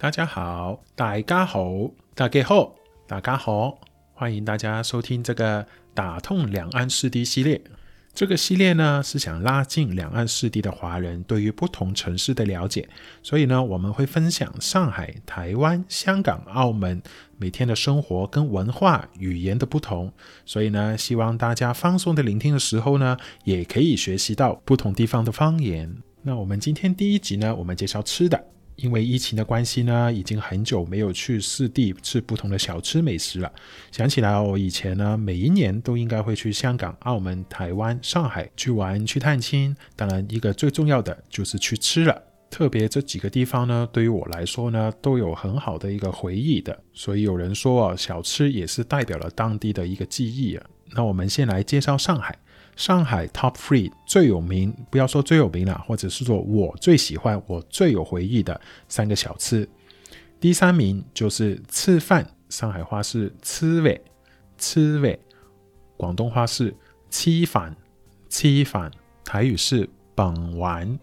[0.00, 2.72] 大家好，大家好，大家好，
[3.08, 3.80] 大家好，
[4.14, 7.60] 欢迎大家收听这个打通两岸四地系列。
[8.14, 12.88] 这个系列呢，是想拉近两岸四地的华人对于不同城市的了解，
[13.24, 17.02] 所以呢，我们会分享上海、台湾、香港、澳门
[17.36, 20.12] 每天的生活跟文化语言的不同。
[20.46, 25.92] 所以呢，希望大家放松的聆听的时候呢，也可以学习到不同地方的方言。
[26.22, 28.44] 那我们今天第一集呢，我们介绍吃的。
[28.78, 33.52] 因为疫情的关系呢，已经很久没有去四地吃不同的小吃美食了。
[33.90, 39.76] 想起来我以前呢，每一年都应该会去香港、澳门、台湾、上海去玩、去探亲。
[39.96, 42.22] 当然，一个最重要的就是去吃了。
[42.50, 46.78] 特别这几个地方呢，对于我来说呢，都有很好的一个回忆的。
[46.92, 50.64] 所以有人说啊，小吃也是代表了当地的一个记忆啊。
[50.92, 52.38] 那我们先来介绍上海。
[52.78, 59.68] 上海 Top Three 最有名，不要说最有名了，或者是说我最喜欢、我最有回忆的三个小吃。
[60.38, 63.98] 第三名就是吃饭，上海话是吃饭，
[64.56, 65.12] 吃饭；
[65.96, 66.72] 广东话是
[67.10, 67.74] 吃饭，
[68.30, 68.88] 吃饭；
[69.24, 70.96] 台语是本丸，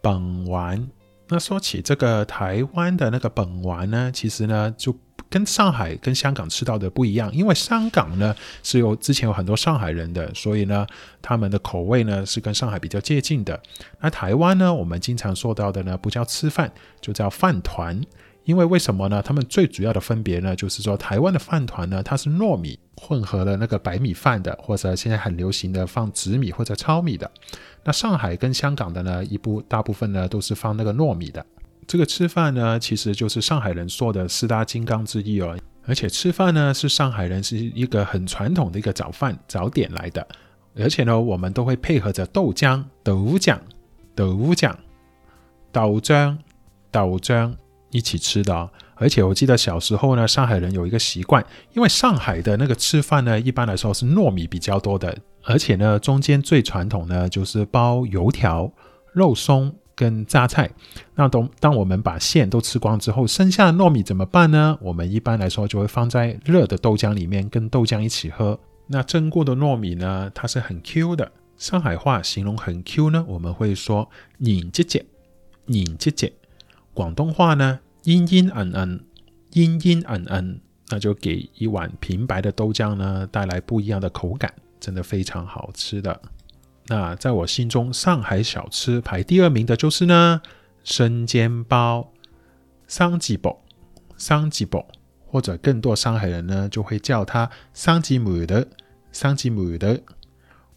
[0.00, 0.88] 本丸。
[1.28, 4.96] 那说起这个台湾的那个本丸呢，其实呢就。
[5.30, 10.86] 跟上海、跟香港吃到的不一样，因为香港呢是有之前有很多上海人的，所以呢
[11.20, 13.60] 他们的口味呢是跟上海比较接近的。
[14.00, 18.00] 那台湾呢，我们经常说到的呢不叫吃饭，就叫饭团。
[18.44, 19.20] 因为为什么呢？
[19.20, 27.30] 他们最主要的分别呢，就是说台湾的饭团呢，它是糯米混合了那个白米饭的，或者现在很流行的放紫米或者糙米的。
[27.84, 31.44] 那上海跟香港的呢，一部大部分呢都是放那个糯米的。
[31.88, 35.56] 这个吃饭呢，其实就是上海人说的四大金刚之一哦。
[35.86, 40.28] 而且吃饭呢，是上海人是一个很传统的一个早饭早点来的。
[40.76, 43.58] 而且呢，我们都会配合着豆浆、豆浆、
[44.14, 44.74] 豆浆、
[45.72, 46.36] 豆浆、
[46.90, 47.54] 豆浆
[47.90, 48.70] 一起吃的。
[48.96, 58.70] 而且我记得小时候呢，上海人有一个习惯，因为上海的那个吃饭呢，一般来说是糯米比较多的，而且呢，中间最传统呢就是包油条、
[59.14, 59.74] 肉松。
[59.98, 60.70] 跟榨菜，
[61.16, 64.78] 那当当我们把馅都吃光之后，剩下的糯米怎么办呢？
[64.80, 68.60] 我们一般来说就会放在热的豆浆里面，跟豆浆一起喝。
[68.86, 71.32] 那蒸过的糯米呢，它是很 Q 的。
[71.56, 75.04] 上海话形容很 Q 呢，我们会说黏结结，
[75.66, 76.32] 黏结结。
[76.94, 79.00] 广东话呢，阴阴韧韧，
[79.50, 80.60] 阴阴韧韧，
[80.90, 86.20] 那就给一碗平白的豆浆呢带来不一样的口感，真的非常好吃的。
[86.88, 90.40] 那在我心中，上海小吃排第二名的就是呢，
[90.82, 92.12] 生煎包、
[92.86, 93.62] 生煎包、
[94.16, 94.86] 生煎包，
[95.26, 98.66] 或者更多上海人呢就会叫它生煎馍的、
[99.12, 100.00] 生煎馍的。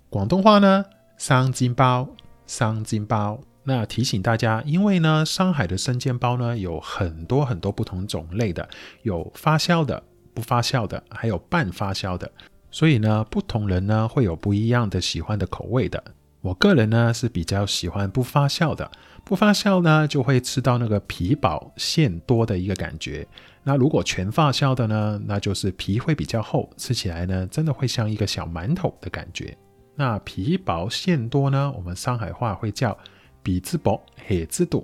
[0.09, 0.83] 广东话呢，
[1.17, 2.09] 生煎包、
[2.45, 3.39] 生煎包。
[3.63, 8.67] 那提醒大家，因为呢，上海的生煎包呢有很多很多不同种类的，
[9.03, 12.29] 有发酵的、不发酵的，还有半发酵的。
[12.71, 16.03] 所以呢，不同人呢会有不一样的喜欢的口味的。
[16.41, 18.89] 我个人呢是比较喜欢不发酵的，
[19.23, 23.27] 不发酵呢就会吃到那个皮薄馅多的一个感觉。
[23.63, 29.55] 那如果全发酵的呢，那就是皮会比较厚，吃起来呢真的会像一个小馒头的感觉。
[29.93, 32.97] 那皮薄馅多呢，我们上海话会叫
[33.43, 34.83] 皮子薄馅子多，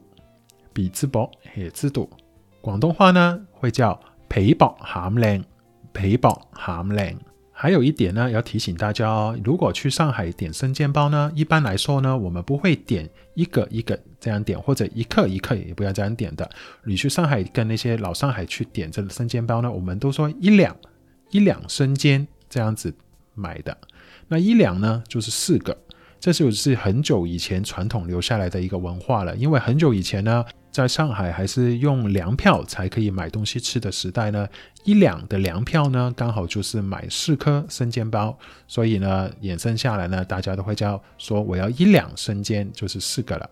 [0.73, 2.07] 皮子薄馅子多。
[2.61, 5.43] 广东话呢会叫皮薄馅靓，
[5.91, 7.15] 皮薄馅靓。
[7.59, 16.47] 还有一点呢，要提醒大家哦，如果去上海点生煎包呢，一般来说呢，我们不会点一个一个这样点，或者一克一克也不要这样点的。
[16.83, 20.77] 你去上海跟那些老上海去点这个生煎包呢，我们都说一两
[21.31, 22.93] 一两生煎这样子
[23.33, 23.75] 买的。
[24.27, 25.75] 那一两呢，就是四个，
[26.19, 29.35] 这就是很久以前传统留下来的一个文化了。
[29.35, 30.45] 因为很久以前呢。
[30.77, 34.47] 在上海还是用粮票才可以买东西吃的时代呢，
[34.83, 43.49] 一两的粮票呢，刚好就是买四颗生煎包，所以呢，衍生下来呢，大家都会叫说我要一两生煎，就是四个了。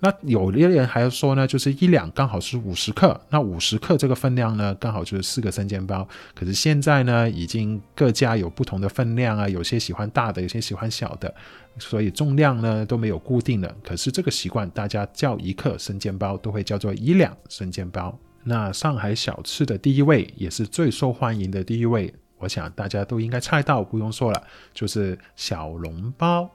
[0.00, 6.06] 那有的人还要说呢，就是一两刚好是五十克，那五十克这个分量呢，刚好就是四个生煎包。
[6.36, 11.34] 可是现在呢，已经各家有不同的分量啊，有些喜欢大的，有些喜欢小的，
[11.80, 13.76] 所以重量呢都没有固定的。
[13.82, 18.16] 可是这个习惯，大家叫一克生煎包都会叫做一两生煎包。
[18.44, 24.40] 那上海小吃的第一位，也是最受欢迎的第一位，我想大家都应该猜到，不用说了，
[24.72, 26.48] 就是小笼包。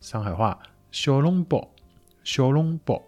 [0.00, 0.58] 上海话
[0.90, 1.68] 小笼包。
[2.26, 3.00] 小笼包，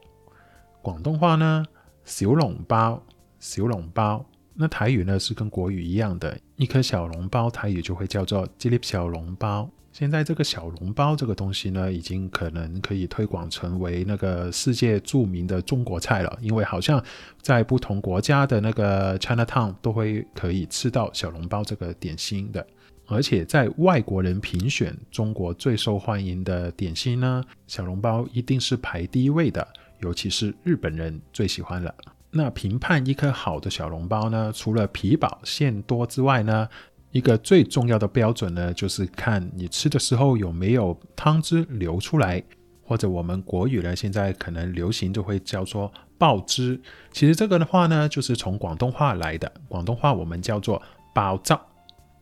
[0.81, 1.65] 广东话呢，
[2.05, 3.03] 小笼包，
[3.41, 4.25] 小笼包。
[4.55, 9.69] 那台语呢是跟国语一样的，一颗小笼包，台语就会叫做一粒小笼包。
[9.98, 17.02] 现在这个小笼包这个东西呢，已经可能可以推广成为那个世界著名的中国菜了，因为好像
[17.42, 22.64] 在不同国家的那个 Chinatown 都会可以吃到小笼包这个点心的。
[23.08, 29.66] 而且在外国人评选中国最受欢迎的点心呢，小笼包一定是排第一位的，
[30.02, 31.92] 尤其是日本人最喜欢了。
[32.30, 36.68] 那评判一颗好的小笼包呢，除了皮薄馅多之外呢，
[37.10, 42.43] 一个最重要的标准呢，就是看你吃的时候有没有汤汁流出来，
[42.82, 46.81] 或者我们国语呢现在可能流行就会叫做爆汁。
[47.12, 50.82] 其实这个的话呢，就是从广东话来的，广东话我们叫做
[51.14, 51.56] 爆汁，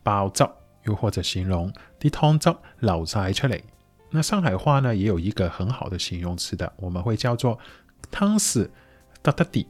[0.03, 0.47] 爆汁。
[0.83, 1.69] 又或者形容
[1.99, 2.49] 啲汤汁
[2.79, 3.61] 流晒出来，
[4.09, 7.59] 那上海话呢也有一个很好的形容词的，我们会叫做
[8.09, 8.69] 汤匙
[9.21, 9.67] 得得滴，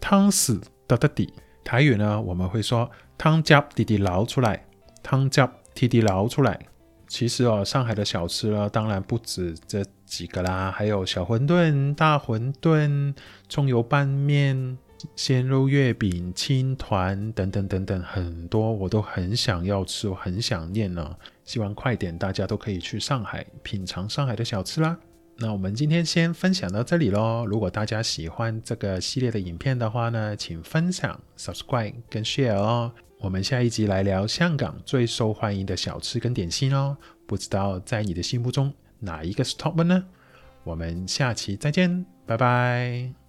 [0.00, 1.32] 汤匙得得滴。
[1.64, 4.64] 台语呢我们会说汤汁滴滴捞出来，
[5.02, 6.58] 汤汁滴滴捞出来。
[7.08, 13.14] 其实哦，上海的小吃呢，当然不止这几个啦，还有小馄饨、大馄饨、
[13.48, 14.78] 葱油拌面。
[15.16, 21.16] 鲜肉月饼、青团等等等等，很多我都很想要吃，我很想念呢。
[21.44, 24.96] 希望快点，大家都可以去上海品尝上海的小吃啦。
[25.38, 27.44] 那我们今天先分享到这里喽。
[27.46, 32.92] 如果大家喜欢这个系列的影片的话呢，请分享、subscribe 跟 share 哦。
[33.18, 36.96] 我们下一集来聊香港最受欢迎的小吃跟点心哦。
[37.26, 40.04] 不知道在你的心目中哪一个是 top one 呢？
[40.64, 43.21] 我们下期再见，拜拜。